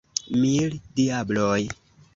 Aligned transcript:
Mil 0.45 0.79
diabloj! 1.01 1.59